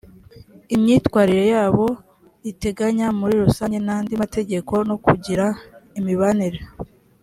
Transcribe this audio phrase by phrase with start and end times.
[0.75, 1.85] imyitwarire yabo
[2.43, 5.45] riteganya muri rusange n andi mategeko no kugira
[5.99, 6.59] imibanire